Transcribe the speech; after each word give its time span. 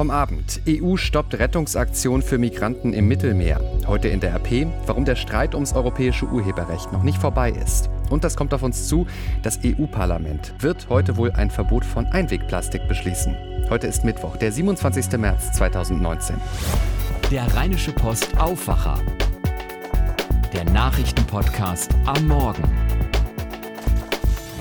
Vom 0.00 0.10
Abend. 0.10 0.62
EU 0.66 0.96
stoppt 0.96 1.38
Rettungsaktion 1.38 2.22
für 2.22 2.38
Migranten 2.38 2.94
im 2.94 3.06
Mittelmeer. 3.06 3.60
Heute 3.86 4.08
in 4.08 4.18
der 4.18 4.34
RP, 4.36 4.66
warum 4.86 5.04
der 5.04 5.14
Streit 5.14 5.54
ums 5.54 5.74
europäische 5.74 6.24
Urheberrecht 6.24 6.90
noch 6.90 7.02
nicht 7.02 7.18
vorbei 7.18 7.50
ist. 7.50 7.90
Und 8.08 8.24
das 8.24 8.34
kommt 8.34 8.54
auf 8.54 8.62
uns 8.62 8.88
zu, 8.88 9.06
das 9.42 9.60
EU-Parlament 9.62 10.54
wird 10.58 10.88
heute 10.88 11.18
wohl 11.18 11.32
ein 11.32 11.50
Verbot 11.50 11.84
von 11.84 12.06
Einwegplastik 12.06 12.88
beschließen. 12.88 13.36
Heute 13.68 13.88
ist 13.88 14.02
Mittwoch, 14.02 14.38
der 14.38 14.52
27. 14.52 15.18
März 15.18 15.52
2019. 15.52 16.36
Der 17.30 17.54
Rheinische 17.54 17.92
Post 17.92 18.38
Aufwacher. 18.38 18.98
Der 20.54 20.64
Nachrichtenpodcast 20.64 21.90
am 22.06 22.26
Morgen. 22.26 22.89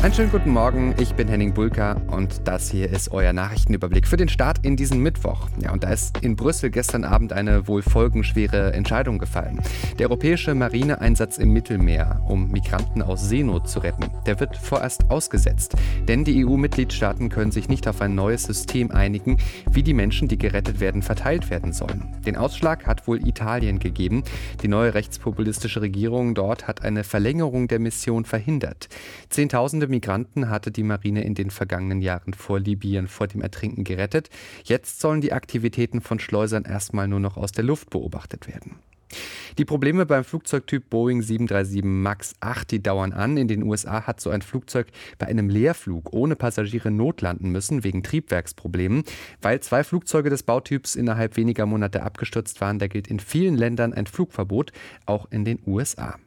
Einen 0.02 0.14
schönen 0.14 0.32
guten 0.32 0.52
Morgen, 0.52 0.96
ich 0.98 1.14
bin 1.16 1.28
Henning 1.28 1.54
Bulka 1.54 2.02
und 2.10 2.48
das 2.48 2.72
hier 2.72 2.90
ist 2.90 3.12
euer 3.12 3.34
Nachrichtenüberblick 3.34 4.08
für 4.08 4.16
den 4.16 4.30
Start 4.30 4.60
in 4.66 4.78
diesen 4.78 5.02
Mittwoch. 5.02 5.50
Ja, 5.62 5.74
und 5.74 5.84
da 5.84 5.90
ist 5.90 6.20
in 6.24 6.38
Brüssel 6.38 6.70
gestern 6.70 7.04
Abend 7.04 7.34
eine 7.34 7.68
wohl 7.68 7.82
folgenschwere 7.82 8.72
Entscheidung 8.72 9.20
gefallen. 9.20 9.60
Der 10.00 10.08
europäische 10.08 10.56
Marineeinsatz 10.56 11.38
im 11.38 11.52
Mittelmeer, 11.52 12.22
um 12.26 12.50
Migranten 12.50 13.02
aus 13.02 13.28
Seenot 13.28 13.68
zu 13.68 13.80
retten, 13.80 14.10
der 14.26 14.40
wird 14.40 14.56
vorerst 14.56 15.12
ausgesetzt. 15.12 15.76
Denn 16.08 16.24
die 16.24 16.46
EU-Mitgliedstaaten 16.46 17.28
können 17.28 17.52
sich 17.52 17.68
nicht 17.68 17.86
auf 17.86 18.00
ein 18.00 18.16
neues 18.16 18.44
System 18.44 18.92
einigen, 18.92 19.38
wie 19.70 19.84
die 19.84 19.94
Menschen, 19.94 20.30
die 20.30 20.38
gerettet 20.38 20.80
werden, 20.80 21.02
verteilt 21.02 21.50
werden 21.50 21.74
sollen. 21.74 22.16
Den 22.26 22.38
Ausschlag 22.38 22.88
hat 22.88 23.06
wohl 23.06 23.28
Italien 23.28 23.80
gegeben. 23.80 24.24
Die 24.64 24.70
neue 24.70 24.94
rechtspopulistische 24.94 25.82
Regierung 25.82 26.36
dort 26.36 26.70
hat 26.70 26.86
eine 26.86 27.04
Verlängerung 27.04 27.68
der 27.68 27.80
Mission 27.80 28.24
verhindert. 28.24 28.88
Zehntausende 29.28 29.89
Migranten 29.90 30.50
hatte 30.50 30.72
die 30.72 30.84
Marine 30.84 31.24
in 31.24 31.36
den 31.36 31.50
vergangenen 31.50 32.02
Jahren 32.02 32.34
vor 32.34 32.60
Libyen 32.60 33.08
vor 33.08 33.28
dem 33.28 33.42
Ertrinken 33.42 33.84
gerettet. 33.84 34.30
Jetzt 34.64 35.00
sollen 35.00 35.22
die 35.22 35.34
Aktivitäten 35.34 36.02
von 36.02 36.20
Schleusern 36.20 36.64
erstmal 36.64 37.08
nur 37.08 37.20
noch 37.20 37.38
aus 37.38 37.52
der 37.52 37.64
Luft 37.64 37.90
beobachtet 37.90 38.48
werden. 38.48 38.76
Die 39.58 39.66
Probleme 39.66 40.06
beim 40.06 40.24
Flugzeugtyp 40.24 40.90
Boeing 40.90 41.22
737 41.22 41.84
MAX 41.84 42.36
8, 42.40 42.72
die 42.72 42.84
dauern 42.84 43.12
an. 43.12 43.38
In 43.38 43.48
den 43.48 43.64
USA 43.64 44.06
hat 44.06 44.22
so 44.22 44.30
ein 44.30 44.42
Flugzeug 44.42 44.88
bei 45.18 45.28
einem 45.28 45.50
Leerflug 45.50 46.14
ohne 46.14 46.36
Passagiere 46.36 46.92
notlanden 46.92 47.50
müssen 47.50 47.84
wegen 47.84 48.04
Triebwerksproblemen. 48.04 49.04
Weil 49.42 49.60
zwei 49.62 49.84
Flugzeuge 49.84 50.30
des 50.30 50.44
Bautyps 50.44 50.96
innerhalb 50.96 51.38
weniger 51.38 51.66
Monate 51.66 52.04
abgestürzt 52.04 52.62
waren, 52.62 52.80
da 52.80 52.88
gilt 52.88 53.08
in 53.08 53.20
vielen 53.20 53.56
Ländern 53.56 53.94
ein 53.94 54.06
Flugverbot, 54.06 54.72
auch 55.06 55.28
in 55.32 55.44
den 55.44 55.60
USA. 55.66 56.18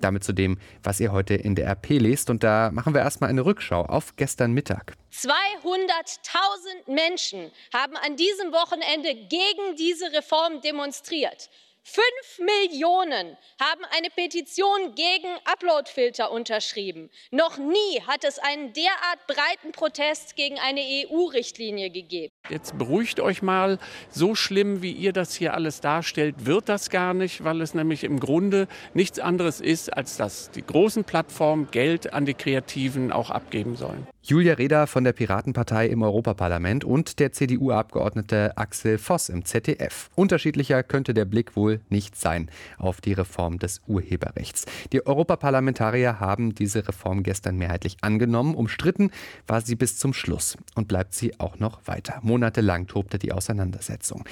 Damit 0.00 0.24
zu 0.24 0.32
dem, 0.32 0.58
was 0.82 1.00
ihr 1.00 1.12
heute 1.12 1.34
in 1.34 1.54
der 1.54 1.68
RP 1.68 2.00
lest. 2.00 2.30
Und 2.30 2.42
da 2.42 2.70
machen 2.72 2.94
wir 2.94 3.00
erstmal 3.00 3.30
eine 3.30 3.44
Rückschau 3.44 3.82
auf 3.82 4.16
gestern 4.16 4.52
Mittag. 4.52 4.94
200.000 5.12 6.92
Menschen 6.92 7.50
haben 7.72 7.96
an 7.96 8.16
diesem 8.16 8.52
Wochenende 8.52 9.14
gegen 9.14 9.76
diese 9.76 10.12
Reform 10.12 10.60
demonstriert. 10.60 11.50
Fünf 11.82 12.38
Millionen 12.38 13.36
haben 13.58 13.84
eine 13.96 14.10
Petition 14.10 14.94
gegen 14.94 15.28
Uploadfilter 15.44 16.30
unterschrieben. 16.30 17.10
Noch 17.30 17.56
nie 17.56 18.02
hat 18.06 18.24
es 18.24 18.38
einen 18.38 18.72
derart 18.74 19.26
breiten 19.26 19.72
Protest 19.72 20.36
gegen 20.36 20.58
eine 20.58 20.80
EU-Richtlinie 20.80 21.90
gegeben. 21.90 22.32
Jetzt 22.48 22.76
beruhigt 22.78 23.20
euch 23.20 23.42
mal. 23.42 23.78
So 24.10 24.34
schlimm, 24.34 24.82
wie 24.82 24.90
ihr 24.90 25.12
das 25.12 25.34
hier 25.34 25.54
alles 25.54 25.80
darstellt, 25.80 26.46
wird 26.46 26.68
das 26.68 26.90
gar 26.90 27.14
nicht, 27.14 27.44
weil 27.44 27.60
es 27.60 27.74
nämlich 27.74 28.02
im 28.02 28.18
Grunde 28.18 28.66
nichts 28.92 29.20
anderes 29.20 29.60
ist, 29.60 29.96
als 29.96 30.16
dass 30.16 30.50
die 30.50 30.66
großen 30.66 31.04
Plattformen 31.04 31.68
Geld 31.70 32.12
an 32.12 32.26
die 32.26 32.34
Kreativen 32.34 33.12
auch 33.12 33.30
abgeben 33.30 33.76
sollen. 33.76 34.06
Julia 34.22 34.52
Reda 34.52 34.86
von 34.86 35.02
der 35.02 35.14
Piratenpartei 35.14 35.86
im 35.86 36.02
Europaparlament 36.02 36.84
und 36.84 37.20
der 37.20 37.32
CDU-Abgeordnete 37.32 38.56
Axel 38.58 38.98
Voss 38.98 39.30
im 39.30 39.46
ZDF. 39.46 40.10
Unterschiedlicher 40.14 40.82
könnte 40.82 41.14
der 41.14 41.24
Blick 41.24 41.56
wohl 41.56 41.80
nicht 41.88 42.16
sein 42.16 42.50
auf 42.76 43.00
die 43.00 43.14
Reform 43.14 43.58
des 43.58 43.80
Urheberrechts. 43.86 44.66
Die 44.92 45.06
Europaparlamentarier 45.06 46.20
haben 46.20 46.54
diese 46.54 46.86
Reform 46.86 47.22
gestern 47.22 47.56
mehrheitlich 47.56 47.96
angenommen. 48.02 48.54
Umstritten 48.54 49.10
war 49.46 49.62
sie 49.62 49.74
bis 49.74 49.96
zum 49.96 50.12
Schluss 50.12 50.58
und 50.74 50.86
bleibt 50.86 51.14
sie 51.14 51.40
auch 51.40 51.58
noch 51.58 51.80
weiter. 51.86 52.18
Monatelang 52.30 52.86
tobte 52.86 53.18
die 53.18 53.32
Auseinandersetzung. 53.32 54.24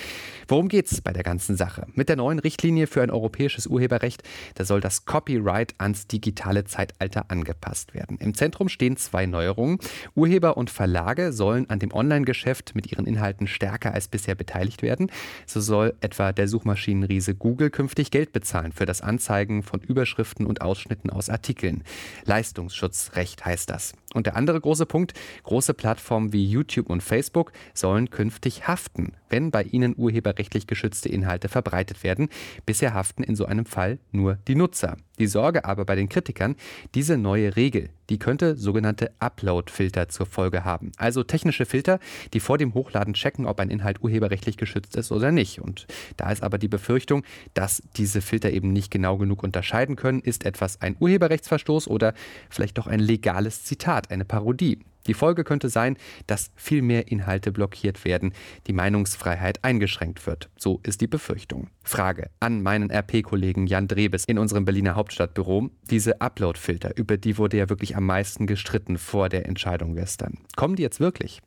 Worum 0.47 0.69
geht 0.69 0.91
es 0.91 1.01
bei 1.01 1.13
der 1.13 1.25
ganzen 1.25 1.57
Sache? 1.57 1.87
Mit 1.95 2.09
der 2.09 2.15
neuen 2.15 2.39
Richtlinie 2.39 2.87
für 2.87 3.03
ein 3.03 3.11
europäisches 3.11 3.67
Urheberrecht, 3.67 4.23
da 4.55 4.65
soll 4.65 4.81
das 4.81 5.05
Copyright 5.05 5.75
ans 5.79 6.07
digitale 6.07 6.65
Zeitalter 6.65 7.27
angepasst 7.29 7.95
werden. 7.95 8.17
Im 8.19 8.35
Zentrum 8.35 8.69
stehen 8.69 8.97
zwei 8.97 9.27
Neuerungen. 9.27 9.79
Urheber 10.15 10.57
und 10.57 10.71
Verlage 10.71 11.33
sollen 11.33 11.69
an 11.69 11.81
dem 11.81 11.93
Online-Geschäft 11.93 12.77
mit 12.77 12.91
ihren 12.93 13.05
Inhalten 13.05 13.49
stärker 13.49 13.93
als 13.93 14.07
bisher 14.07 14.37
beteiligt 14.37 14.83
werden. 14.83 15.11
So 15.45 15.61
soll 15.61 15.95
etwa 16.01 16.33
der 16.33 16.47
Suchmaschinenriese 16.47 17.35
Google 17.35 17.71
künftig 17.71 18.13
Geld 18.13 18.33
bezahlen 18.33 18.73
für 18.73 18.87
das 18.87 19.01
Anzeigen 19.01 19.65
von 19.65 19.81
Überschriften 19.81 20.47
und 20.47 20.63
Ausschnitten 20.63 21.11
aus 21.11 21.29
Artikeln. 21.29 21.83
Leistungsschutzrecht 22.25 23.45
heißt 23.45 23.69
das. 23.69 23.95
Und 24.15 24.27
der 24.27 24.37
andere 24.37 24.61
große 24.61 24.87
Punkt, 24.87 25.13
große 25.43 25.75
Plattformen 25.75 26.33
wie 26.33 26.47
YouTube 26.47 26.89
und 26.89 27.03
Facebook 27.03 27.53
sollen 27.75 28.11
künftig 28.11 28.67
haften, 28.67 29.13
wenn 29.31 29.51
bei 29.51 29.63
ihnen 29.63 29.95
urheberrechtlich 29.97 30.67
geschützte 30.67 31.09
Inhalte 31.09 31.49
verbreitet 31.49 32.03
werden. 32.03 32.29
Bisher 32.67 32.95
haften 32.95 33.23
in 33.23 33.37
so 33.37 33.45
einem 33.45 33.67
Fall 33.67 33.99
nur 34.13 34.39
die 34.49 34.55
Nutzer. 34.55 34.97
Die 35.19 35.27
Sorge 35.27 35.65
aber 35.65 35.85
bei 35.85 35.97
den 35.97 36.09
Kritikern, 36.09 36.55
diese 36.95 37.17
neue 37.17 37.57
Regel, 37.57 37.91
die 38.09 38.19
könnte 38.19 38.57
sogenannte 38.57 39.11
Upload-Filter 39.19 40.09
zur 40.09 40.27
Folge 40.27 40.65
haben. 40.65 40.93
Also 40.97 41.25
technische 41.25 41.67
Filter, 41.67 41.99
die 42.33 42.41
vor 42.41 42.57
dem 42.57 42.73
Hochladen 42.75 43.15
checken, 43.15 43.47
ob 43.47 43.59
ein 43.61 43.71
Inhalt 43.71 44.03
urheberrechtlich 44.03 44.57
geschützt 44.57 44.97
ist 44.97 45.11
oder 45.11 45.33
nicht. 45.33 45.61
Und 45.61 45.87
da 46.17 46.31
ist 46.31 46.43
aber 46.43 46.59
die 46.59 46.69
Befürchtung, 46.69 47.25
dass 47.55 47.83
diese 47.97 48.21
Filter 48.21 48.51
eben 48.51 48.73
nicht 48.73 48.91
genau 48.91 49.19
genug 49.19 49.43
unterscheiden 49.43 49.97
können, 49.97 50.21
ist 50.21 50.47
etwas 50.47 50.81
ein 50.81 50.97
Urheberrechtsverstoß 50.99 51.89
oder 51.89 52.15
vielleicht 52.49 52.79
doch 52.79 52.87
ein 52.87 53.01
legales 53.01 53.65
Zitat, 53.65 54.11
eine 54.11 54.25
Parodie. 54.25 54.79
Die 55.09 55.15
Folge 55.15 55.43
könnte 55.43 55.71
sein, 55.71 55.97
dass 56.27 56.51
viel 56.55 56.83
mehr 56.83 57.11
Inhalte 57.11 57.51
blockiert 57.51 58.05
werden, 58.05 58.33
die 58.67 58.75
Meinungsfreiheit 58.75 59.65
eingeschränkt 59.65 60.27
wird. 60.27 60.51
So 60.59 60.81
ist 60.83 61.01
die 61.01 61.07
Befürchtung. 61.07 61.71
Frage 61.83 62.31
an 62.41 62.63
meinen 62.63 62.91
RP-Kollegen 62.91 63.67
Jan 63.67 63.89
Drebes 63.89 64.27
in 64.27 64.39
unserem 64.39 64.67
Berliner 64.67 64.95
Hauptstadtbüro. 64.95 65.71
Diese 65.91 66.21
Upload-Filter, 66.21 66.97
über 66.97 67.17
die 67.17 67.39
wurde 67.39 67.57
ja 67.57 67.71
wirklich 67.71 67.97
am 67.97 68.05
meisten 68.05 68.47
gestritten 68.47 68.99
vor 68.99 69.31
der 69.31 69.47
Entscheidung 69.47 69.95
gestern. 69.95 70.39
Kommen 70.57 70.77
die 70.77 70.83
jetzt 70.83 71.01
wirklich? 71.01 71.41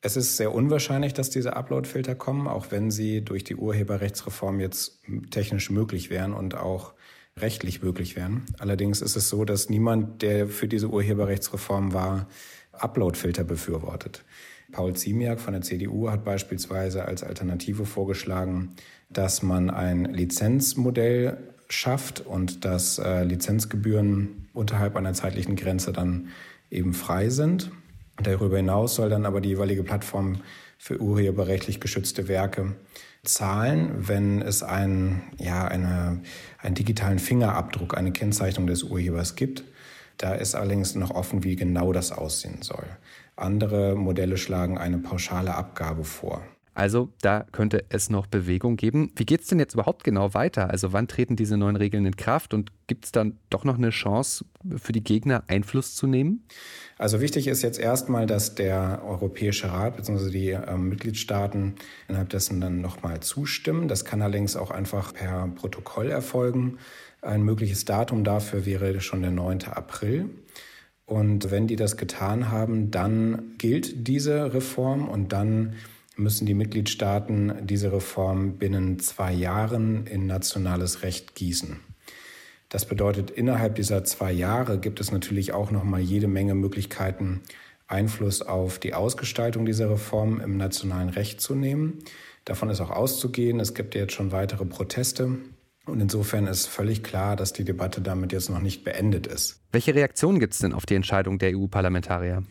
Es 0.00 0.16
ist 0.16 0.36
sehr 0.36 0.52
unwahrscheinlich, 0.52 1.14
dass 1.14 1.30
diese 1.30 1.56
Upload-Filter 1.56 2.14
kommen, 2.14 2.46
auch 2.46 2.70
wenn 2.70 2.90
sie 2.90 3.24
durch 3.24 3.44
die 3.44 3.56
Urheberrechtsreform 3.56 4.60
jetzt 4.60 5.00
technisch 5.30 5.70
möglich 5.70 6.10
wären 6.10 6.34
und 6.34 6.56
auch 6.56 6.94
rechtlich 7.42 7.82
möglich 7.82 8.16
wären. 8.16 8.44
Allerdings 8.58 9.00
ist 9.00 9.16
es 9.16 9.28
so, 9.28 9.44
dass 9.44 9.68
niemand, 9.68 10.22
der 10.22 10.48
für 10.48 10.68
diese 10.68 10.88
Urheberrechtsreform 10.88 11.92
war, 11.92 12.28
Uploadfilter 12.72 13.44
befürwortet. 13.44 14.24
Paul 14.70 14.94
Ziemiak 14.94 15.40
von 15.40 15.54
der 15.54 15.62
CDU 15.62 16.10
hat 16.10 16.24
beispielsweise 16.24 17.06
als 17.06 17.22
Alternative 17.22 17.86
vorgeschlagen, 17.86 18.74
dass 19.08 19.42
man 19.42 19.70
ein 19.70 20.04
Lizenzmodell 20.04 21.38
schafft 21.68 22.20
und 22.20 22.64
dass 22.64 22.98
äh, 22.98 23.24
Lizenzgebühren 23.24 24.48
unterhalb 24.52 24.96
einer 24.96 25.14
zeitlichen 25.14 25.56
Grenze 25.56 25.92
dann 25.92 26.28
eben 26.70 26.92
frei 26.92 27.30
sind. 27.30 27.70
Darüber 28.22 28.56
hinaus 28.56 28.96
soll 28.96 29.10
dann 29.10 29.26
aber 29.26 29.40
die 29.40 29.50
jeweilige 29.50 29.82
Plattform 29.82 30.40
für 30.78 31.00
urheberrechtlich 31.00 31.80
geschützte 31.80 32.28
Werke 32.28 32.74
zahlen, 33.24 34.08
wenn 34.08 34.40
es 34.42 34.62
ein, 34.62 35.22
ja, 35.38 35.66
eine, 35.66 36.20
einen 36.58 36.74
digitalen 36.74 37.18
Fingerabdruck, 37.18 37.96
eine 37.96 38.12
Kennzeichnung 38.12 38.66
des 38.66 38.82
Urhebers 38.82 39.36
gibt. 39.36 39.64
Da 40.16 40.34
ist 40.34 40.54
allerdings 40.54 40.94
noch 40.94 41.10
offen, 41.10 41.44
wie 41.44 41.56
genau 41.56 41.92
das 41.92 42.10
aussehen 42.12 42.62
soll. 42.62 42.86
Andere 43.36 43.94
Modelle 43.94 44.36
schlagen 44.36 44.78
eine 44.78 44.98
pauschale 44.98 45.54
Abgabe 45.54 46.04
vor. 46.04 46.42
Also 46.78 47.08
da 47.22 47.44
könnte 47.50 47.84
es 47.88 48.08
noch 48.08 48.28
Bewegung 48.28 48.76
geben. 48.76 49.10
Wie 49.16 49.26
geht 49.26 49.40
es 49.40 49.48
denn 49.48 49.58
jetzt 49.58 49.74
überhaupt 49.74 50.04
genau 50.04 50.32
weiter? 50.32 50.70
Also 50.70 50.92
wann 50.92 51.08
treten 51.08 51.34
diese 51.34 51.56
neuen 51.56 51.74
Regeln 51.74 52.06
in 52.06 52.14
Kraft 52.14 52.54
und 52.54 52.70
gibt 52.86 53.04
es 53.04 53.10
dann 53.10 53.36
doch 53.50 53.64
noch 53.64 53.78
eine 53.78 53.90
Chance 53.90 54.44
für 54.76 54.92
die 54.92 55.02
Gegner 55.02 55.42
Einfluss 55.48 55.96
zu 55.96 56.06
nehmen? 56.06 56.46
Also 56.96 57.20
wichtig 57.20 57.48
ist 57.48 57.62
jetzt 57.62 57.80
erstmal, 57.80 58.26
dass 58.26 58.54
der 58.54 59.02
Europäische 59.04 59.72
Rat 59.72 59.96
bzw. 59.96 60.30
die 60.30 60.50
äh, 60.50 60.76
Mitgliedstaaten 60.76 61.74
innerhalb 62.06 62.28
dessen 62.28 62.60
dann 62.60 62.80
nochmal 62.80 63.18
zustimmen. 63.18 63.88
Das 63.88 64.04
kann 64.04 64.22
allerdings 64.22 64.54
auch 64.54 64.70
einfach 64.70 65.12
per 65.12 65.48
Protokoll 65.56 66.10
erfolgen. 66.10 66.78
Ein 67.22 67.42
mögliches 67.42 67.86
Datum 67.86 68.22
dafür 68.22 68.66
wäre 68.66 69.00
schon 69.00 69.22
der 69.22 69.32
9. 69.32 69.64
April. 69.64 70.30
Und 71.06 71.50
wenn 71.50 71.66
die 71.66 71.74
das 71.74 71.96
getan 71.96 72.52
haben, 72.52 72.92
dann 72.92 73.54
gilt 73.58 74.06
diese 74.06 74.54
Reform 74.54 75.08
und 75.08 75.32
dann 75.32 75.74
müssen 76.18 76.46
die 76.46 76.54
Mitgliedstaaten 76.54 77.66
diese 77.66 77.92
Reform 77.92 78.58
binnen 78.58 78.98
zwei 78.98 79.32
Jahren 79.32 80.06
in 80.06 80.26
nationales 80.26 81.02
Recht 81.02 81.34
gießen. 81.34 81.80
Das 82.68 82.84
bedeutet, 82.84 83.30
innerhalb 83.30 83.76
dieser 83.76 84.04
zwei 84.04 84.30
Jahre 84.30 84.78
gibt 84.78 85.00
es 85.00 85.10
natürlich 85.10 85.52
auch 85.52 85.70
noch 85.70 85.84
mal 85.84 86.00
jede 86.00 86.28
Menge 86.28 86.54
Möglichkeiten, 86.54 87.40
Einfluss 87.86 88.42
auf 88.42 88.78
die 88.78 88.92
Ausgestaltung 88.92 89.64
dieser 89.64 89.90
Reform 89.90 90.40
im 90.40 90.58
nationalen 90.58 91.08
Recht 91.08 91.40
zu 91.40 91.54
nehmen. 91.54 92.04
Davon 92.44 92.68
ist 92.68 92.80
auch 92.80 92.90
auszugehen. 92.90 93.60
Es 93.60 93.74
gibt 93.74 93.94
jetzt 93.94 94.12
schon 94.12 94.32
weitere 94.32 94.66
Proteste. 94.66 95.38
Und 95.86 96.00
insofern 96.00 96.46
ist 96.46 96.66
völlig 96.66 97.02
klar, 97.02 97.34
dass 97.34 97.54
die 97.54 97.64
Debatte 97.64 98.02
damit 98.02 98.32
jetzt 98.32 98.50
noch 98.50 98.60
nicht 98.60 98.84
beendet 98.84 99.26
ist. 99.26 99.62
Welche 99.72 99.94
Reaktionen 99.94 100.38
gibt 100.38 100.52
es 100.52 100.58
denn 100.58 100.74
auf 100.74 100.84
die 100.84 100.94
Entscheidung 100.94 101.38
der 101.38 101.56
EU-Parlamentarier? 101.56 102.42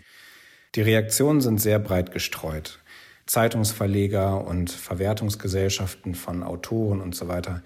Die 0.73 0.81
Reaktionen 0.81 1.41
sind 1.41 1.61
sehr 1.61 1.77
breit 1.77 2.11
gestreut. 2.11 2.79
Zeitungsverleger 3.27 4.45
und 4.45 4.71
Verwertungsgesellschaften 4.71 6.15
von 6.15 6.44
Autoren 6.44 7.01
und 7.01 7.13
so 7.13 7.27
weiter 7.27 7.62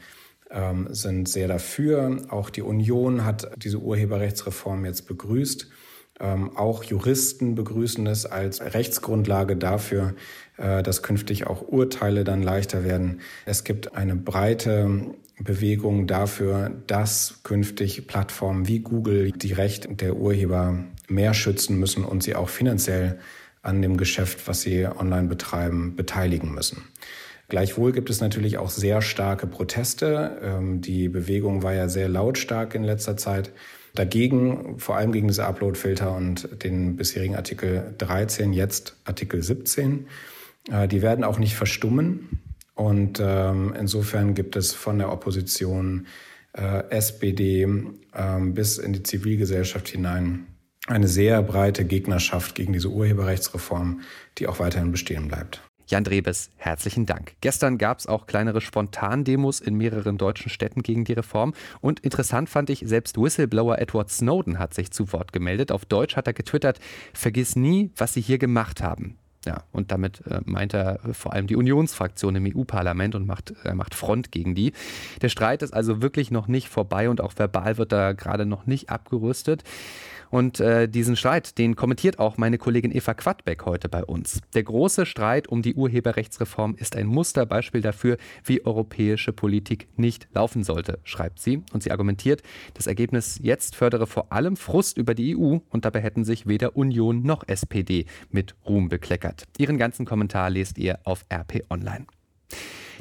ähm, 0.50 0.88
sind 0.94 1.30
sehr 1.30 1.48
dafür. 1.48 2.18
Auch 2.30 2.50
die 2.50 2.62
Union 2.62 3.26
hat 3.26 3.52
diese 3.58 3.78
Urheberrechtsreform 3.78 4.86
jetzt 4.86 5.08
begrüßt. 5.08 5.68
Ähm, 6.20 6.56
auch 6.58 6.84
Juristen 6.84 7.56
begrüßen 7.56 8.06
es 8.08 8.26
als 8.26 8.62
Rechtsgrundlage 8.62 9.56
dafür, 9.56 10.14
äh, 10.58 10.84
dass 10.84 11.04
künftig 11.04 11.48
auch 11.48 11.62
Urteile 11.62 12.24
dann 12.24 12.44
leichter 12.44 12.84
werden. 12.84 13.22
Es 13.46 13.64
gibt 13.64 13.96
eine 13.96 14.16
breite 14.16 15.16
Bewegung 15.40 16.06
dafür, 16.06 16.72
dass 16.88 17.40
künftig 17.44 18.08
Plattformen 18.08 18.68
wie 18.68 18.80
Google 18.80 19.32
die 19.32 19.54
Rechte 19.54 19.88
der 19.96 20.16
Urheber 20.16 20.84
mehr 21.08 21.34
schützen 21.34 21.80
müssen 21.80 22.04
und 22.04 22.24
sie 22.24 22.36
auch 22.36 22.50
finanziell 22.50 23.20
an 23.62 23.82
dem 23.82 23.98
Geschäft, 23.98 24.48
was 24.48 24.62
sie 24.62 24.86
online 24.88 25.28
betreiben, 25.28 25.96
beteiligen 25.96 26.54
müssen. 26.54 26.84
Gleichwohl 27.48 27.92
gibt 27.92 28.10
es 28.10 28.22
natürlich 28.22 28.58
auch 28.58 28.70
sehr 28.70 29.02
starke 29.02 29.46
Proteste. 29.46 30.40
Ähm, 30.42 30.82
die 30.82 31.10
Bewegung 31.10 31.64
war 31.64 31.74
ja 31.74 31.90
sehr 31.90 32.08
lautstark 32.08 32.76
in 32.76 32.84
letzter 32.84 33.18
Zeit. 33.18 33.52
Dagegen, 33.94 34.80
vor 34.80 34.96
allem 34.96 35.12
gegen 35.12 35.28
diese 35.28 35.46
Uploadfilter 35.46 36.16
und 36.16 36.64
den 36.64 36.96
bisherigen 36.96 37.36
Artikel 37.36 37.94
13, 37.98 38.54
jetzt 38.54 38.96
Artikel 39.04 39.44
17. 39.44 40.08
Äh, 40.72 40.88
die 40.88 41.02
werden 41.02 41.26
auch 41.26 41.40
nicht 41.40 41.56
verstummen. 41.56 42.40
Und 42.74 43.20
ähm, 43.22 43.76
insofern 43.78 44.34
gibt 44.34 44.56
es 44.56 44.74
von 44.74 44.98
der 44.98 45.12
Opposition 45.12 46.08
äh, 46.54 46.90
SPD 46.90 47.64
ähm, 47.64 48.54
bis 48.54 48.78
in 48.78 48.94
die 48.94 49.04
Zivilgesellschaft 49.04 49.90
hinein 49.90 50.48
eine 50.88 51.08
sehr 51.08 51.42
breite 51.44 51.86
Gegnerschaft 51.86 52.56
gegen 52.56 52.74
diese 52.74 52.90
Urheberrechtsreform, 52.90 54.02
die 54.38 54.48
auch 54.48 54.60
weiterhin 54.60 54.92
bestehen 54.92 55.28
bleibt. 55.28 55.62
Jan 55.92 56.06
Drebes, 56.06 56.52
herzlichen 56.56 57.06
Dank. 57.06 57.34
Gestern 57.42 57.78
gab 57.78 58.00
es 58.00 58.08
auch 58.08 58.26
kleinere 58.26 58.62
Spontandemos 58.62 59.60
in 59.60 59.76
mehreren 59.76 60.18
deutschen 60.18 60.50
Städten 60.50 60.84
gegen 60.84 61.04
die 61.04 61.14
Reform. 61.14 61.54
Und 61.82 62.00
interessant 62.00 62.50
fand 62.50 62.70
ich, 62.70 62.84
selbst 62.86 63.18
Whistleblower 63.18 63.78
Edward 63.78 64.10
Snowden 64.10 64.58
hat 64.58 64.74
sich 64.74 64.92
zu 64.92 65.12
Wort 65.12 65.34
gemeldet. 65.34 65.70
Auf 65.70 65.84
Deutsch 65.84 66.16
hat 66.16 66.28
er 66.28 66.34
getwittert, 66.34 66.80
vergiss 67.14 67.58
nie, 67.58 67.92
was 67.98 68.14
Sie 68.14 68.22
hier 68.22 68.38
gemacht 68.38 68.82
haben. 68.82 69.18
Ja, 69.46 69.64
und 69.72 69.92
damit 69.92 70.26
äh, 70.28 70.40
meint 70.46 70.74
er 70.74 71.00
vor 71.14 71.34
allem 71.34 71.48
die 71.48 71.56
Unionsfraktion 71.56 72.36
im 72.36 72.56
EU-Parlament 72.56 73.16
und 73.16 73.26
macht, 73.26 73.54
äh, 73.66 73.74
macht 73.74 73.96
Front 73.96 74.32
gegen 74.32 74.54
die. 74.56 74.72
Der 75.22 75.30
Streit 75.30 75.64
ist 75.64 75.74
also 75.74 76.02
wirklich 76.02 76.30
noch 76.30 76.48
nicht 76.48 76.70
vorbei 76.70 77.10
und 77.10 77.22
auch 77.22 77.34
verbal 77.36 77.78
wird 77.78 77.92
da 77.92 78.14
gerade 78.14 78.46
noch 78.46 78.68
nicht 78.68 78.92
abgerüstet. 78.92 79.64
Und 80.32 80.62
äh, 80.62 80.88
diesen 80.88 81.18
Streit, 81.18 81.58
den 81.58 81.76
kommentiert 81.76 82.18
auch 82.18 82.38
meine 82.38 82.58
Kollegin 82.58 82.96
Eva 82.96 83.14
Quadbeck 83.14 83.66
heute 83.66 83.90
bei 83.90 84.04
uns. 84.04 84.40
Der 84.54 84.64
große 84.64 85.06
Streit 85.06 85.50
um 85.50 85.62
die 85.62 85.76
Urheberrechtsreform 85.76 86.76
ist 86.78 86.96
ein 86.96 87.06
Musterbeispiel 87.06 87.82
dafür, 87.82 88.18
wie 88.46 88.66
europäische 88.66 89.34
Politik 89.34 89.90
nicht 89.98 90.30
laufen 90.34 90.64
sollte, 90.64 91.00
schreibt 91.04 91.40
sie. 91.40 91.62
Und 91.74 91.84
sie 91.84 91.92
argumentiert, 91.92 92.42
das 92.74 92.88
Ergebnis 92.88 93.40
jetzt 93.42 93.76
fördere 93.76 94.08
vor 94.08 94.32
allem 94.32 94.56
Frust 94.56 94.98
über 94.98 95.14
die 95.14 95.38
EU 95.38 95.58
und 95.70 95.84
dabei 95.84 96.00
hätten 96.00 96.24
sich 96.24 96.48
weder 96.48 96.78
Union 96.78 97.24
noch 97.24 97.44
SPD 97.48 98.06
mit 98.30 98.56
Ruhm 98.66 98.88
bekleckert. 98.88 99.44
Ihren 99.58 99.78
ganzen 99.78 100.06
Kommentar 100.06 100.50
lest 100.50 100.78
ihr 100.78 101.00
auf 101.04 101.26
RP 101.30 101.66
Online. 101.70 102.06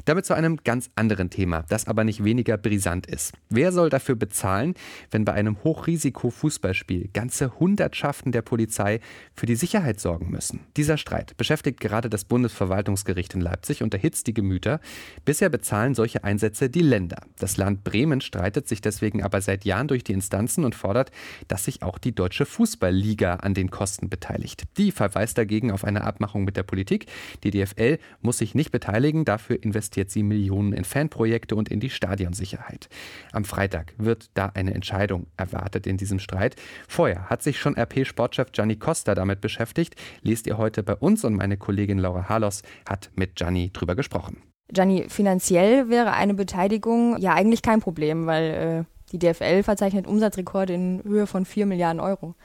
Damit 0.05 0.25
zu 0.25 0.33
einem 0.33 0.57
ganz 0.63 0.89
anderen 0.95 1.29
Thema, 1.29 1.63
das 1.69 1.87
aber 1.87 2.03
nicht 2.03 2.23
weniger 2.23 2.57
brisant 2.57 3.05
ist. 3.05 3.33
Wer 3.49 3.71
soll 3.71 3.89
dafür 3.89 4.15
bezahlen, 4.15 4.73
wenn 5.11 5.25
bei 5.25 5.33
einem 5.33 5.57
Hochrisiko-Fußballspiel 5.63 7.09
ganze 7.13 7.59
Hundertschaften 7.59 8.31
der 8.31 8.41
Polizei 8.41 8.99
für 9.35 9.45
die 9.45 9.55
Sicherheit 9.55 9.99
sorgen 9.99 10.31
müssen? 10.31 10.61
Dieser 10.75 10.97
Streit 10.97 11.37
beschäftigt 11.37 11.79
gerade 11.79 12.09
das 12.09 12.25
Bundesverwaltungsgericht 12.25 13.33
in 13.35 13.41
Leipzig 13.41 13.83
und 13.83 13.93
erhitzt 13.93 14.27
die 14.27 14.33
Gemüter. 14.33 14.79
Bisher 15.25 15.49
bezahlen 15.49 15.93
solche 15.93 16.23
Einsätze 16.23 16.69
die 16.69 16.81
Länder. 16.81 17.21
Das 17.37 17.57
Land 17.57 17.83
Bremen 17.83 18.21
streitet 18.21 18.67
sich 18.67 18.81
deswegen 18.81 19.23
aber 19.23 19.41
seit 19.41 19.65
Jahren 19.65 19.87
durch 19.87 20.03
die 20.03 20.13
Instanzen 20.13 20.65
und 20.65 20.75
fordert, 20.75 21.11
dass 21.47 21.65
sich 21.65 21.83
auch 21.83 21.97
die 21.97 22.15
Deutsche 22.15 22.45
Fußballliga 22.45 23.35
an 23.35 23.53
den 23.53 23.69
Kosten 23.69 24.09
beteiligt. 24.09 24.63
Die 24.77 24.91
verweist 24.91 25.37
dagegen 25.37 25.71
auf 25.71 25.83
eine 25.83 26.03
Abmachung 26.03 26.43
mit 26.43 26.57
der 26.57 26.63
Politik. 26.63 27.05
Die 27.43 27.51
DFL 27.51 27.99
muss 28.21 28.39
sich 28.39 28.55
nicht 28.55 28.71
beteiligen, 28.71 29.25
dafür 29.25 29.61
investiert 29.61 29.90
investiert 29.91 30.09
sie 30.09 30.23
Millionen 30.23 30.71
in 30.71 30.85
Fanprojekte 30.85 31.53
und 31.55 31.67
in 31.67 31.81
die 31.81 31.89
Stadionsicherheit. 31.89 32.87
Am 33.33 33.43
Freitag 33.43 33.93
wird 33.97 34.29
da 34.35 34.51
eine 34.53 34.73
Entscheidung 34.73 35.27
erwartet 35.35 35.85
in 35.85 35.97
diesem 35.97 36.19
Streit. 36.19 36.55
Vorher 36.87 37.29
hat 37.29 37.43
sich 37.43 37.59
schon 37.59 37.75
RP-Sportchef 37.75 38.53
Gianni 38.53 38.77
Costa 38.77 39.15
damit 39.15 39.41
beschäftigt, 39.41 39.95
liest 40.21 40.47
ihr 40.47 40.57
heute 40.57 40.81
bei 40.81 40.95
uns 40.95 41.25
und 41.25 41.35
meine 41.35 41.57
Kollegin 41.57 41.97
Laura 41.97 42.29
Harlos 42.29 42.63
hat 42.87 43.11
mit 43.15 43.35
Gianni 43.35 43.71
drüber 43.73 43.95
gesprochen. 43.95 44.37
Gianni, 44.71 45.07
finanziell 45.09 45.89
wäre 45.89 46.13
eine 46.13 46.35
Beteiligung 46.35 47.17
ja 47.17 47.33
eigentlich 47.33 47.61
kein 47.61 47.81
Problem, 47.81 48.27
weil 48.27 48.85
äh, 48.87 49.11
die 49.11 49.19
DFL 49.19 49.63
verzeichnet 49.63 50.07
Umsatzrekorde 50.07 50.73
in 50.73 51.03
Höhe 51.03 51.27
von 51.27 51.43
4 51.43 51.65
Milliarden 51.65 51.99
Euro. 51.99 52.35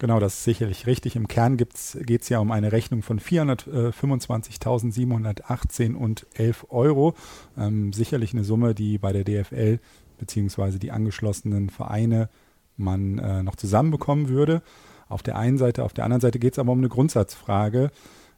Genau, 0.00 0.18
das 0.18 0.34
ist 0.36 0.44
sicherlich 0.44 0.86
richtig. 0.86 1.14
Im 1.14 1.28
Kern 1.28 1.58
geht 1.58 1.74
es 1.74 2.28
ja 2.30 2.38
um 2.38 2.52
eine 2.52 2.72
Rechnung 2.72 3.02
von 3.02 3.20
425.718 3.20 5.94
und 5.94 6.26
11 6.32 6.68
Euro. 6.70 7.14
Ähm, 7.58 7.92
sicherlich 7.92 8.32
eine 8.32 8.42
Summe, 8.42 8.74
die 8.74 8.96
bei 8.96 9.12
der 9.12 9.24
DFL 9.24 9.78
bzw. 10.18 10.78
die 10.78 10.90
angeschlossenen 10.90 11.68
Vereine 11.68 12.30
man 12.78 13.18
äh, 13.18 13.42
noch 13.42 13.56
zusammenbekommen 13.56 14.30
würde. 14.30 14.62
Auf 15.10 15.22
der 15.22 15.36
einen 15.36 15.58
Seite, 15.58 15.84
auf 15.84 15.92
der 15.92 16.06
anderen 16.06 16.22
Seite 16.22 16.38
geht 16.38 16.54
es 16.54 16.58
aber 16.58 16.72
um 16.72 16.78
eine 16.78 16.88
Grundsatzfrage, 16.88 17.90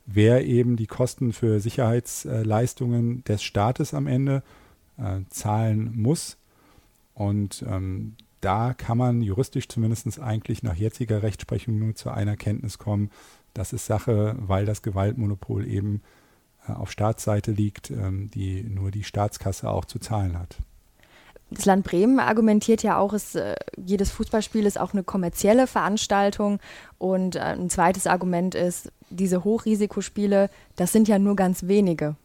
wer 0.05 0.44
eben 0.44 0.75
die 0.75 0.88
Kosten 0.88 1.32
für 1.32 1.61
Sicherheitsleistungen 1.61 3.23
des 3.23 3.44
Staates 3.44 3.94
am 3.94 4.09
Ende 4.09 4.43
äh, 4.99 5.20
zahlen 5.31 5.93
muss. 5.94 6.38
Und 7.14 7.64
ähm, 7.69 8.17
da 8.42 8.74
kann 8.74 8.98
man 8.98 9.22
juristisch 9.22 9.68
zumindest 9.68 10.20
eigentlich 10.20 10.62
nach 10.62 10.74
jetziger 10.74 11.22
Rechtsprechung 11.22 11.78
nur 11.78 11.94
zu 11.94 12.10
einer 12.10 12.36
Kenntnis 12.36 12.76
kommen. 12.76 13.10
Das 13.54 13.72
ist 13.72 13.86
Sache, 13.86 14.36
weil 14.38 14.66
das 14.66 14.82
Gewaltmonopol 14.82 15.66
eben 15.66 16.02
äh, 16.68 16.72
auf 16.72 16.90
Staatsseite 16.90 17.52
liegt, 17.52 17.90
ähm, 17.90 18.30
die 18.30 18.62
nur 18.64 18.90
die 18.90 19.04
Staatskasse 19.04 19.70
auch 19.70 19.84
zu 19.84 19.99
zahlen 19.99 20.38
hat. 20.38 20.56
Das 21.50 21.66
Land 21.66 21.84
Bremen 21.84 22.18
argumentiert 22.18 22.82
ja 22.82 22.99
auch, 22.99 23.12
es, 23.12 23.34
äh, 23.34 23.54
jedes 23.76 24.11
Fußballspiel 24.11 24.66
ist 24.66 24.80
auch 24.80 24.92
eine 24.92 25.04
kommerzielle 25.04 25.66
Veranstaltung. 25.66 26.58
Und 26.99 27.37
äh, 27.37 27.40
ein 27.40 27.70
zweites 27.70 28.06
Argument 28.06 28.54
ist, 28.54 28.90
diese 29.11 29.44
Hochrisikospiele, 29.44 30.50
das 30.76 30.92
sind 30.92 31.08
ja 31.08 31.18
nur 31.18 31.37
ganz 31.37 31.68
wenige. 31.68 32.16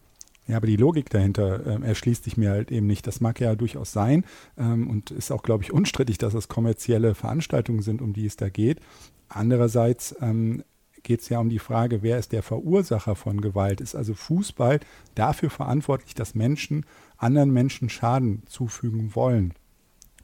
Ja, 0.47 0.57
aber 0.57 0.67
die 0.67 0.77
Logik 0.77 1.09
dahinter 1.09 1.65
äh, 1.65 1.85
erschließt 1.85 2.23
sich 2.23 2.37
mir 2.37 2.51
halt 2.51 2.71
eben 2.71 2.87
nicht. 2.87 3.05
Das 3.05 3.19
mag 3.19 3.39
ja 3.39 3.55
durchaus 3.55 3.91
sein 3.91 4.23
ähm, 4.57 4.89
und 4.89 5.11
ist 5.11 5.31
auch, 5.31 5.43
glaube 5.43 5.63
ich, 5.63 5.73
unstrittig, 5.73 6.17
dass 6.17 6.33
es 6.33 6.47
kommerzielle 6.47 7.15
Veranstaltungen 7.15 7.81
sind, 7.81 8.01
um 8.01 8.13
die 8.13 8.25
es 8.25 8.37
da 8.37 8.47
geht. 8.49 8.79
Andererseits 9.27 10.15
ähm, 10.21 10.63
geht 11.03 11.21
es 11.21 11.29
ja 11.29 11.39
um 11.39 11.49
die 11.49 11.59
Frage, 11.59 12.01
wer 12.01 12.17
ist 12.17 12.31
der 12.31 12.43
Verursacher 12.43 13.15
von 13.15 13.41
Gewalt? 13.41 13.81
Ist 13.81 13.95
also 13.95 14.13
Fußball 14.13 14.79
dafür 15.15 15.49
verantwortlich, 15.49 16.15
dass 16.15 16.33
Menschen 16.33 16.85
anderen 17.17 17.51
Menschen 17.51 17.89
Schaden 17.89 18.43
zufügen 18.45 19.15
wollen? 19.15 19.53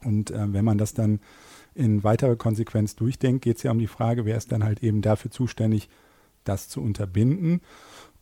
Und 0.04 0.30
äh, 0.30 0.52
wenn 0.52 0.64
man 0.64 0.78
das 0.78 0.94
dann 0.94 1.20
in 1.74 2.04
weiterer 2.04 2.36
Konsequenz 2.36 2.96
durchdenkt, 2.96 3.42
geht 3.42 3.58
es 3.58 3.62
ja 3.62 3.72
um 3.72 3.78
die 3.78 3.86
Frage, 3.86 4.24
wer 4.24 4.36
ist 4.36 4.52
dann 4.52 4.64
halt 4.64 4.82
eben 4.82 5.02
dafür 5.02 5.30
zuständig, 5.30 5.88
das 6.44 6.68
zu 6.68 6.80
unterbinden. 6.80 7.60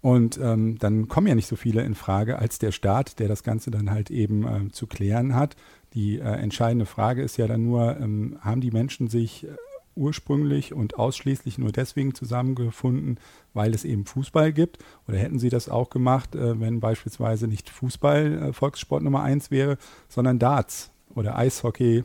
Und 0.02 0.38
ähm, 0.42 0.78
dann 0.80 1.06
kommen 1.06 1.28
ja 1.28 1.36
nicht 1.36 1.46
so 1.46 1.54
viele 1.54 1.82
in 1.82 1.94
Frage 1.94 2.38
als 2.38 2.58
der 2.58 2.72
Staat, 2.72 3.20
der 3.20 3.28
das 3.28 3.44
Ganze 3.44 3.70
dann 3.70 3.90
halt 3.90 4.10
eben 4.10 4.44
äh, 4.44 4.72
zu 4.72 4.88
klären 4.88 5.36
hat. 5.36 5.54
Die 5.94 6.18
äh, 6.18 6.24
entscheidende 6.24 6.86
Frage 6.86 7.22
ist 7.22 7.36
ja 7.36 7.46
dann 7.46 7.62
nur, 7.62 7.96
ähm, 8.00 8.36
haben 8.40 8.60
die 8.60 8.72
Menschen 8.72 9.06
sich 9.06 9.44
äh, 9.44 9.50
ursprünglich 9.94 10.72
und 10.72 10.98
ausschließlich 10.98 11.56
nur 11.56 11.70
deswegen 11.70 12.14
zusammengefunden, 12.14 13.20
weil 13.54 13.74
es 13.74 13.84
eben 13.84 14.04
Fußball 14.04 14.52
gibt? 14.52 14.78
Oder 15.06 15.18
hätten 15.18 15.38
sie 15.38 15.50
das 15.50 15.68
auch 15.68 15.88
gemacht, 15.88 16.34
äh, 16.34 16.58
wenn 16.58 16.80
beispielsweise 16.80 17.46
nicht 17.46 17.70
Fußball 17.70 18.48
äh, 18.48 18.52
Volkssport 18.52 19.04
Nummer 19.04 19.22
eins 19.22 19.52
wäre, 19.52 19.78
sondern 20.08 20.40
Darts 20.40 20.90
oder 21.14 21.36
Eishockey 21.36 22.02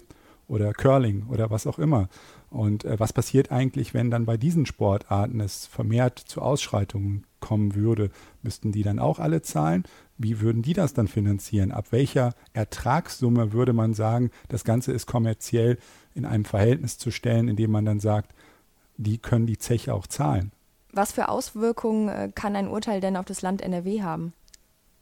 oder 0.47 0.71
Curling 0.73 1.25
oder 1.29 1.49
was 1.49 1.65
auch 1.65 1.79
immer? 1.79 2.09
Und 2.51 2.85
äh, 2.85 2.99
was 2.99 3.11
passiert 3.11 3.51
eigentlich, 3.51 3.95
wenn 3.95 4.11
dann 4.11 4.25
bei 4.25 4.37
diesen 4.37 4.67
Sportarten 4.67 5.39
es 5.39 5.65
vermehrt 5.65 6.19
zu 6.19 6.43
Ausschreitungen 6.43 7.23
kommen 7.47 7.75
würde? 7.75 8.09
Müssten 8.43 8.73
die 8.73 8.83
dann 8.83 8.99
auch 8.99 9.19
alle 9.19 9.41
zahlen? 9.41 9.83
Wie 10.17 10.41
würden 10.41 10.63
die 10.63 10.73
das 10.73 10.93
dann 10.93 11.07
finanzieren? 11.07 11.71
Ab 11.71 11.87
welcher 11.91 12.33
Ertragssumme 12.53 13.53
würde 13.53 13.71
man 13.71 13.93
sagen, 13.93 14.31
das 14.49 14.65
Ganze 14.65 14.91
ist 14.91 15.05
kommerziell 15.05 15.77
in 16.13 16.25
einem 16.25 16.43
Verhältnis 16.43 16.97
zu 16.97 17.09
stellen, 17.09 17.47
indem 17.47 17.71
man 17.71 17.85
dann 17.85 18.01
sagt, 18.01 18.33
die 18.97 19.17
können 19.17 19.47
die 19.47 19.57
Zeche 19.57 19.93
auch 19.93 20.07
zahlen? 20.07 20.51
Was 20.91 21.13
für 21.13 21.29
Auswirkungen 21.29 22.09
äh, 22.09 22.31
kann 22.33 22.55
ein 22.55 22.67
Urteil 22.67 22.99
denn 22.99 23.15
auf 23.15 23.25
das 23.25 23.41
Land 23.41 23.61
NRW 23.61 24.01
haben? 24.01 24.33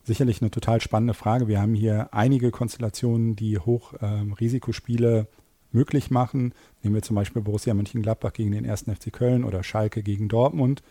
Sicherlich 0.03 0.41
eine 0.41 0.51
total 0.51 0.81
spannende 0.81 1.15
Frage. 1.15 1.47
Wir 1.47 1.61
haben 1.61 1.73
hier 1.73 2.09
einige 2.11 2.51
Konstellationen, 2.51 3.35
die 3.35 3.57
Hochrisikospiele 3.57 5.19
ähm, 5.19 5.27
möglich 5.71 6.11
machen. 6.11 6.53
Nehmen 6.83 6.95
wir 6.95 7.01
zum 7.01 7.15
Beispiel 7.15 7.41
Borussia 7.41 7.73
Mönchengladbach 7.73 8.33
gegen 8.33 8.51
den 8.51 8.69
1. 8.69 8.83
FC 8.83 9.11
Köln 9.11 9.43
oder 9.43 9.63
Schalke 9.63 10.03
gegen 10.03 10.27
Dortmund. 10.27 10.83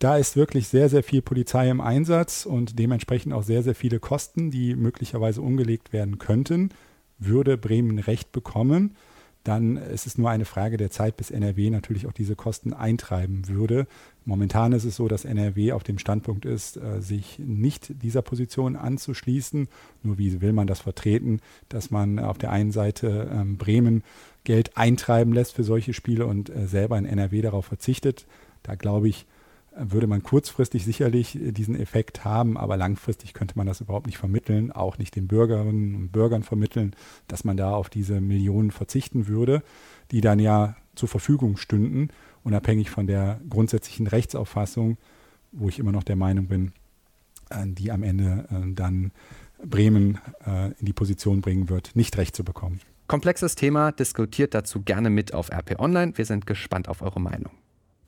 Da 0.00 0.16
ist 0.16 0.34
wirklich 0.34 0.66
sehr, 0.66 0.88
sehr 0.88 1.02
viel 1.02 1.20
Polizei 1.20 1.68
im 1.68 1.82
Einsatz 1.82 2.46
und 2.46 2.78
dementsprechend 2.78 3.34
auch 3.34 3.42
sehr, 3.42 3.62
sehr 3.62 3.74
viele 3.74 4.00
Kosten, 4.00 4.50
die 4.50 4.74
möglicherweise 4.74 5.42
umgelegt 5.42 5.92
werden 5.92 6.18
könnten. 6.18 6.70
Würde 7.18 7.58
Bremen 7.58 7.98
Recht 7.98 8.32
bekommen, 8.32 8.96
dann 9.44 9.76
ist 9.76 10.06
es 10.06 10.16
nur 10.16 10.30
eine 10.30 10.46
Frage 10.46 10.78
der 10.78 10.90
Zeit, 10.90 11.18
bis 11.18 11.30
NRW 11.30 11.68
natürlich 11.68 12.06
auch 12.06 12.12
diese 12.12 12.34
Kosten 12.34 12.72
eintreiben 12.72 13.46
würde. 13.48 13.86
Momentan 14.24 14.72
ist 14.72 14.84
es 14.84 14.96
so, 14.96 15.06
dass 15.06 15.26
NRW 15.26 15.72
auf 15.72 15.82
dem 15.82 15.98
Standpunkt 15.98 16.46
ist, 16.46 16.78
äh, 16.78 17.02
sich 17.02 17.38
nicht 17.38 18.02
dieser 18.02 18.22
Position 18.22 18.76
anzuschließen. 18.76 19.68
Nur 20.02 20.16
wie 20.16 20.40
will 20.40 20.54
man 20.54 20.66
das 20.66 20.80
vertreten, 20.80 21.40
dass 21.68 21.90
man 21.90 22.18
auf 22.18 22.38
der 22.38 22.52
einen 22.52 22.72
Seite 22.72 23.30
ähm, 23.30 23.58
Bremen 23.58 24.02
Geld 24.44 24.78
eintreiben 24.78 25.34
lässt 25.34 25.52
für 25.52 25.64
solche 25.64 25.92
Spiele 25.92 26.24
und 26.24 26.48
äh, 26.48 26.66
selber 26.66 26.96
in 26.96 27.04
NRW 27.04 27.42
darauf 27.42 27.66
verzichtet. 27.66 28.26
Da 28.62 28.76
glaube 28.76 29.08
ich, 29.08 29.26
würde 29.76 30.06
man 30.06 30.22
kurzfristig 30.22 30.84
sicherlich 30.84 31.38
diesen 31.40 31.78
Effekt 31.78 32.24
haben, 32.24 32.56
aber 32.56 32.76
langfristig 32.76 33.34
könnte 33.34 33.56
man 33.56 33.66
das 33.66 33.80
überhaupt 33.80 34.06
nicht 34.06 34.18
vermitteln, 34.18 34.72
auch 34.72 34.98
nicht 34.98 35.14
den 35.14 35.28
Bürgerinnen 35.28 35.94
und 35.94 36.12
Bürgern 36.12 36.42
vermitteln, 36.42 36.94
dass 37.28 37.44
man 37.44 37.56
da 37.56 37.72
auf 37.72 37.88
diese 37.88 38.20
Millionen 38.20 38.72
verzichten 38.72 39.28
würde, 39.28 39.62
die 40.10 40.20
dann 40.20 40.38
ja 40.38 40.76
zur 40.94 41.08
Verfügung 41.08 41.56
stünden, 41.56 42.08
unabhängig 42.42 42.90
von 42.90 43.06
der 43.06 43.40
grundsätzlichen 43.48 44.06
Rechtsauffassung, 44.06 44.98
wo 45.52 45.68
ich 45.68 45.78
immer 45.78 45.92
noch 45.92 46.04
der 46.04 46.16
Meinung 46.16 46.46
bin, 46.46 46.72
äh, 47.50 47.64
die 47.66 47.92
am 47.92 48.02
Ende 48.02 48.46
äh, 48.50 48.74
dann 48.74 49.12
Bremen 49.64 50.18
äh, 50.46 50.72
in 50.78 50.86
die 50.86 50.92
Position 50.92 51.42
bringen 51.42 51.68
wird, 51.68 51.94
nicht 51.94 52.16
recht 52.18 52.34
zu 52.34 52.44
bekommen. 52.44 52.80
Komplexes 53.06 53.56
Thema, 53.56 53.92
diskutiert 53.92 54.54
dazu 54.54 54.82
gerne 54.82 55.10
mit 55.10 55.34
auf 55.34 55.50
RP 55.50 55.78
Online. 55.78 56.16
Wir 56.16 56.24
sind 56.24 56.46
gespannt 56.46 56.88
auf 56.88 57.02
eure 57.02 57.20
Meinung. 57.20 57.52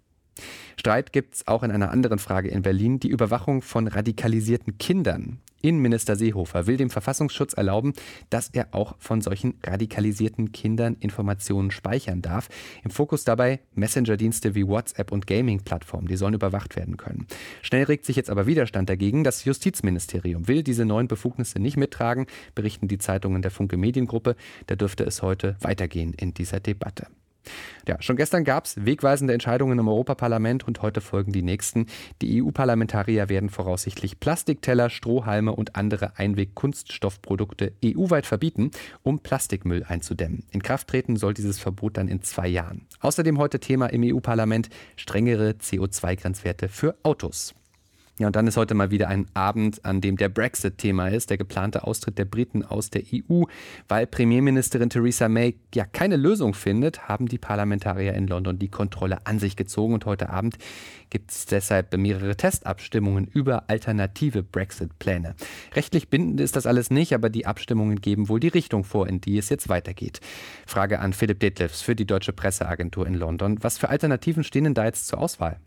Streit 0.76 1.12
gibt 1.12 1.37
es 1.37 1.49
auch 1.49 1.62
in 1.62 1.70
einer 1.70 1.90
anderen 1.90 2.18
Frage 2.18 2.49
in 2.50 2.61
Berlin, 2.61 3.00
die 3.00 3.08
Überwachung 3.08 3.62
von 3.62 3.88
radikalisierten 3.88 4.76
Kindern. 4.76 5.40
Innenminister 5.62 6.16
Seehofer 6.16 6.66
will 6.66 6.76
dem 6.76 6.90
Verfassungsschutz 6.90 7.54
erlauben, 7.54 7.92
dass 8.30 8.48
er 8.48 8.68
auch 8.72 8.96
von 8.98 9.20
solchen 9.20 9.54
radikalisierten 9.64 10.52
Kindern 10.52 10.96
Informationen 11.00 11.70
speichern 11.70 12.22
darf. 12.22 12.48
Im 12.84 12.90
Fokus 12.90 13.24
dabei 13.24 13.60
Messenger-Dienste 13.74 14.54
wie 14.54 14.66
WhatsApp 14.66 15.12
und 15.12 15.26
Gaming-Plattformen, 15.26 16.08
die 16.08 16.16
sollen 16.16 16.34
überwacht 16.34 16.76
werden 16.76 16.96
können. 16.96 17.26
Schnell 17.62 17.84
regt 17.84 18.04
sich 18.04 18.16
jetzt 18.16 18.30
aber 18.30 18.46
Widerstand 18.46 18.88
dagegen. 18.88 19.24
Das 19.24 19.44
Justizministerium 19.44 20.48
will 20.48 20.62
diese 20.62 20.84
neuen 20.84 21.08
Befugnisse 21.08 21.58
nicht 21.58 21.76
mittragen, 21.76 22.26
berichten 22.54 22.88
die 22.88 22.98
Zeitungen 22.98 23.42
der 23.42 23.50
Funke 23.50 23.76
Mediengruppe. 23.76 24.36
Da 24.66 24.76
dürfte 24.76 25.04
es 25.04 25.22
heute 25.22 25.56
weitergehen 25.60 26.14
in 26.14 26.34
dieser 26.34 26.60
Debatte. 26.60 27.06
Ja, 27.86 28.00
schon 28.00 28.16
gestern 28.16 28.44
gab 28.44 28.66
es 28.66 28.84
wegweisende 28.84 29.32
Entscheidungen 29.32 29.78
im 29.78 29.88
Europaparlament 29.88 30.66
und 30.66 30.82
heute 30.82 31.00
folgen 31.00 31.32
die 31.32 31.42
nächsten. 31.42 31.86
Die 32.20 32.42
EU-Parlamentarier 32.42 33.28
werden 33.28 33.50
voraussichtlich 33.50 34.20
Plastikteller, 34.20 34.90
Strohhalme 34.90 35.52
und 35.52 35.76
andere 35.76 36.18
Einweg-Kunststoffprodukte 36.18 37.72
EU-weit 37.84 38.26
verbieten, 38.26 38.70
um 39.02 39.20
Plastikmüll 39.20 39.84
einzudämmen. 39.84 40.44
In 40.50 40.62
Kraft 40.62 40.88
treten 40.88 41.16
soll 41.16 41.34
dieses 41.34 41.58
Verbot 41.58 41.96
dann 41.96 42.08
in 42.08 42.22
zwei 42.22 42.48
Jahren. 42.48 42.86
Außerdem 43.00 43.38
heute 43.38 43.60
Thema 43.60 43.86
im 43.86 44.02
EU-Parlament 44.04 44.68
strengere 44.96 45.50
CO2-Grenzwerte 45.50 46.68
für 46.68 46.96
Autos. 47.02 47.54
Ja, 48.18 48.26
und 48.26 48.34
dann 48.34 48.48
ist 48.48 48.56
heute 48.56 48.75
mal 48.75 48.90
wieder 48.90 49.06
ein 49.08 49.26
Abend, 49.34 49.84
an 49.84 50.00
dem 50.00 50.16
der 50.16 50.28
Brexit 50.28 50.78
Thema 50.78 51.06
ist, 51.06 51.30
der 51.30 51.38
geplante 51.38 51.84
Austritt 51.84 52.18
der 52.18 52.25
Briten 52.25 52.64
aus 52.64 52.90
der 52.90 53.02
EU. 53.14 53.44
Weil 53.87 54.08
Premierministerin 54.08 54.90
Theresa 54.90 55.28
May 55.28 55.54
ja 55.72 55.84
keine 55.84 56.16
Lösung 56.16 56.52
findet, 56.52 57.08
haben 57.08 57.28
die 57.28 57.38
Parlamentarier 57.38 58.14
in 58.14 58.26
London 58.26 58.58
die 58.58 58.70
Kontrolle 58.70 59.25
an 59.25 59.38
sich 59.38 59.54
gezogen. 59.54 59.94
Und 59.94 60.04
heute 60.04 60.30
Abend 60.30 60.58
gibt 61.10 61.30
es 61.30 61.46
deshalb 61.46 61.96
mehrere 61.96 62.37
Testabstimmungen 62.37 63.28
über 63.28 63.70
alternative 63.70 64.42
Brexit-Pläne. 64.42 65.37
Rechtlich 65.76 66.08
bindend 66.08 66.40
ist 66.40 66.56
das 66.56 66.66
alles 66.66 66.90
nicht, 66.90 67.14
aber 67.14 67.30
die 67.30 67.46
Abstimmungen 67.46 68.00
geben 68.00 68.28
wohl 68.28 68.40
die 68.40 68.48
Richtung 68.48 68.82
vor, 68.82 69.06
in 69.06 69.20
die 69.20 69.38
es 69.38 69.48
jetzt 69.48 69.68
weitergeht. 69.68 70.20
Frage 70.66 70.98
an 70.98 71.12
Philipp 71.12 71.38
Detlefs 71.38 71.82
für 71.82 71.94
die 71.94 72.06
Deutsche 72.06 72.32
Presseagentur 72.32 73.06
in 73.06 73.14
London. 73.14 73.62
Was 73.62 73.78
für 73.78 73.90
Alternativen 73.90 74.42
stehen 74.42 74.64
denn 74.64 74.75
da 74.75 74.87
jetzt 74.87 75.06
zur 75.06 75.20
Auswahl? 75.20 75.60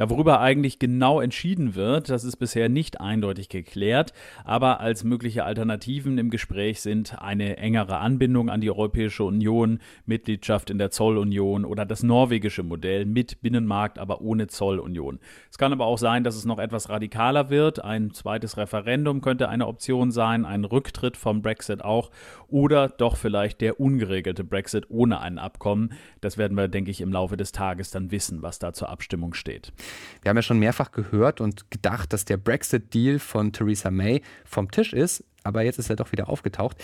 Ja, 0.00 0.08
worüber 0.08 0.40
eigentlich 0.40 0.78
genau 0.78 1.20
entschieden 1.20 1.74
wird, 1.74 2.08
das 2.08 2.24
ist 2.24 2.36
bisher 2.36 2.70
nicht 2.70 3.02
eindeutig 3.02 3.50
geklärt, 3.50 4.14
aber 4.46 4.80
als 4.80 5.04
mögliche 5.04 5.44
Alternativen 5.44 6.16
im 6.16 6.30
Gespräch 6.30 6.80
sind 6.80 7.20
eine 7.20 7.58
engere 7.58 7.98
Anbindung 7.98 8.48
an 8.48 8.62
die 8.62 8.70
Europäische 8.70 9.24
Union, 9.24 9.78
Mitgliedschaft 10.06 10.70
in 10.70 10.78
der 10.78 10.90
Zollunion 10.90 11.66
oder 11.66 11.84
das 11.84 12.02
norwegische 12.02 12.62
Modell 12.62 13.04
mit 13.04 13.42
Binnenmarkt, 13.42 13.98
aber 13.98 14.22
ohne 14.22 14.46
Zollunion. 14.46 15.18
Es 15.50 15.58
kann 15.58 15.70
aber 15.70 15.84
auch 15.84 15.98
sein, 15.98 16.24
dass 16.24 16.34
es 16.34 16.46
noch 16.46 16.60
etwas 16.60 16.88
radikaler 16.88 17.50
wird. 17.50 17.84
Ein 17.84 18.14
zweites 18.14 18.56
Referendum 18.56 19.20
könnte 19.20 19.50
eine 19.50 19.66
Option 19.66 20.12
sein, 20.12 20.46
ein 20.46 20.64
Rücktritt 20.64 21.18
vom 21.18 21.42
Brexit 21.42 21.84
auch 21.84 22.10
oder 22.48 22.88
doch 22.88 23.18
vielleicht 23.18 23.60
der 23.60 23.78
ungeregelte 23.78 24.44
Brexit 24.44 24.86
ohne 24.88 25.20
ein 25.20 25.38
Abkommen. 25.38 25.92
Das 26.22 26.38
werden 26.38 26.56
wir, 26.56 26.68
denke 26.68 26.90
ich, 26.90 27.02
im 27.02 27.12
Laufe 27.12 27.36
des 27.36 27.52
Tages 27.52 27.90
dann 27.90 28.10
wissen, 28.10 28.40
was 28.40 28.58
da 28.58 28.72
zur 28.72 28.88
Abstimmung 28.88 29.34
steht. 29.34 29.74
Wir 30.22 30.28
haben 30.28 30.36
ja 30.36 30.42
schon 30.42 30.58
mehrfach 30.58 30.92
gehört 30.92 31.40
und 31.40 31.70
gedacht, 31.70 32.12
dass 32.12 32.24
der 32.24 32.36
Brexit-Deal 32.36 33.18
von 33.18 33.52
Theresa 33.52 33.90
May 33.90 34.22
vom 34.44 34.70
Tisch 34.70 34.92
ist. 34.92 35.24
aber 35.42 35.62
jetzt 35.62 35.78
ist 35.78 35.88
er 35.90 35.96
doch 35.96 36.12
wieder 36.12 36.28
aufgetaucht. 36.28 36.76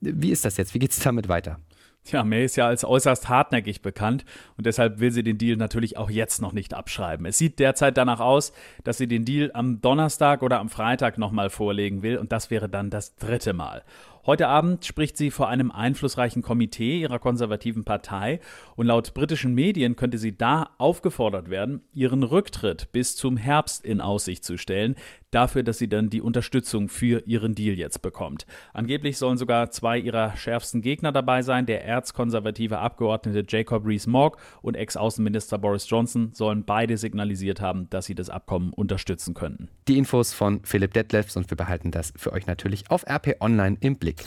Wie 0.00 0.30
ist 0.30 0.44
das 0.44 0.56
jetzt? 0.56 0.74
Wie 0.74 0.78
geht 0.78 0.90
es 0.90 0.98
damit 0.98 1.28
weiter? 1.28 1.60
Tja, 2.04 2.24
May 2.24 2.46
ist 2.46 2.56
ja 2.56 2.66
als 2.66 2.84
äußerst 2.84 3.28
hartnäckig 3.28 3.82
bekannt 3.82 4.24
und 4.56 4.64
deshalb 4.64 5.00
will 5.00 5.12
sie 5.12 5.22
den 5.22 5.36
Deal 5.36 5.56
natürlich 5.56 5.98
auch 5.98 6.08
jetzt 6.08 6.40
noch 6.40 6.52
nicht 6.52 6.72
abschreiben. 6.72 7.26
Es 7.26 7.36
sieht 7.36 7.58
derzeit 7.58 7.98
danach 7.98 8.20
aus, 8.20 8.52
dass 8.84 8.96
sie 8.96 9.06
den 9.06 9.26
Deal 9.26 9.50
am 9.52 9.82
Donnerstag 9.82 10.42
oder 10.42 10.60
am 10.60 10.70
Freitag 10.70 11.18
nochmal 11.18 11.50
vorlegen 11.50 12.02
will 12.02 12.16
und 12.16 12.32
das 12.32 12.50
wäre 12.50 12.70
dann 12.70 12.88
das 12.88 13.16
dritte 13.16 13.52
Mal. 13.52 13.84
Heute 14.26 14.48
Abend 14.48 14.84
spricht 14.84 15.16
sie 15.16 15.30
vor 15.30 15.48
einem 15.48 15.70
einflussreichen 15.70 16.42
Komitee 16.42 17.00
ihrer 17.00 17.18
konservativen 17.18 17.84
Partei 17.84 18.40
und 18.76 18.86
laut 18.86 19.14
britischen 19.14 19.54
Medien 19.54 19.96
könnte 19.96 20.18
sie 20.18 20.36
da 20.36 20.70
aufgefordert 20.76 21.48
werden, 21.48 21.80
ihren 21.94 22.22
Rücktritt 22.22 22.92
bis 22.92 23.16
zum 23.16 23.38
Herbst 23.38 23.82
in 23.82 24.02
Aussicht 24.02 24.44
zu 24.44 24.58
stellen, 24.58 24.94
dafür, 25.30 25.62
dass 25.62 25.78
sie 25.78 25.88
dann 25.88 26.10
die 26.10 26.20
Unterstützung 26.20 26.88
für 26.88 27.22
ihren 27.26 27.54
Deal 27.54 27.78
jetzt 27.78 28.02
bekommt. 28.02 28.46
Angeblich 28.74 29.16
sollen 29.16 29.38
sogar 29.38 29.70
zwei 29.70 29.98
ihrer 29.98 30.36
schärfsten 30.36 30.82
Gegner 30.82 31.12
dabei 31.12 31.40
sein. 31.40 31.64
Der 31.64 31.84
erzkonservative 31.84 32.78
Abgeordnete 32.78 33.44
Jacob 33.48 33.86
Rees-Mogg 33.86 34.36
und 34.60 34.74
Ex-Außenminister 34.74 35.56
Boris 35.56 35.88
Johnson 35.88 36.30
sollen 36.34 36.64
beide 36.64 36.98
signalisiert 36.98 37.62
haben, 37.62 37.88
dass 37.88 38.04
sie 38.04 38.14
das 38.14 38.28
Abkommen 38.28 38.74
unterstützen 38.74 39.32
könnten. 39.32 39.68
Die 39.88 39.96
Infos 39.96 40.34
von 40.34 40.60
Philipp 40.62 40.92
Detlefs 40.92 41.36
und 41.36 41.50
wir 41.50 41.56
behalten 41.56 41.90
das 41.90 42.12
für 42.16 42.32
euch 42.32 42.46
natürlich 42.46 42.90
auf 42.90 43.06
RP 43.08 43.36
Online 43.40 43.78
im 43.80 43.96
Blick. 43.96 44.10
Blick. 44.10 44.24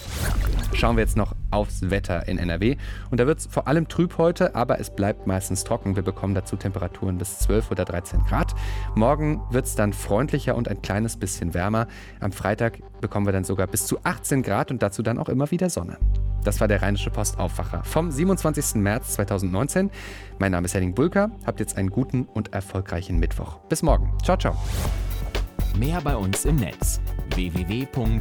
Schauen 0.74 0.96
wir 0.98 1.04
jetzt 1.04 1.18
noch 1.18 1.36
aufs 1.52 1.90
Wetter 1.90 2.28
in 2.28 2.38
NRW. 2.38 2.78
Und 3.12 3.20
da 3.20 3.28
wird 3.28 3.40
es 3.40 3.48
vor 3.48 3.68
allem 3.68 3.88
trüb 3.88 4.18
heute, 4.18 4.56
aber 4.56 4.80
es 4.80 4.90
bleibt 4.90 5.28
meistens 5.28 5.64
trocken. 5.64 5.96
Wir 5.96 6.04
bekommen 6.04 6.34
dazu 6.34 6.56
Temperaturen 6.56 7.18
bis 7.18 7.40
12 7.40 7.72
oder 7.72 7.86
13 7.86 8.24
Grad. 8.26 8.56
Morgen 8.96 9.42
wird 9.50 9.66
es 9.66 9.76
dann 9.76 9.94
freundlicher 9.94 10.56
und 10.56 10.68
ein 10.68 10.82
kleines 10.82 11.18
bisschen 11.18 11.54
wärmer. 11.54 11.88
Am 12.20 12.32
Freitag 12.32 12.80
bekommen 13.02 13.26
wir 13.26 13.34
dann 13.34 13.44
sogar 13.44 13.68
bis 13.68 13.86
zu 13.86 13.98
18 14.04 14.44
Grad 14.44 14.72
und 14.72 14.82
dazu 14.84 15.04
dann 15.04 15.20
auch 15.20 15.30
immer 15.30 15.52
wieder 15.52 15.70
Sonne. 15.70 15.98
Das 16.44 16.60
war 16.60 16.68
der 16.68 16.82
Rheinische 16.82 17.10
Post 17.10 17.40
Aufwacher 17.40 17.84
vom 17.84 18.12
27. 18.12 18.76
März 18.76 19.14
2019. 19.14 19.90
Mein 20.40 20.52
Name 20.52 20.66
ist 20.66 20.74
Henning 20.74 20.94
Bulka. 20.94 21.32
Habt 21.46 21.60
jetzt 21.60 21.78
einen 21.78 21.90
guten 21.90 22.26
und 22.26 22.54
erfolgreichen 22.54 23.18
Mittwoch. 23.20 23.60
Bis 23.70 23.82
morgen. 23.82 24.12
Ciao, 24.24 24.38
ciao. 24.38 24.56
Mehr 25.78 26.02
bei 26.02 26.16
uns 26.16 26.46
im 26.46 26.58
Netz 26.58 27.02
www.rp-online.de 27.34 28.14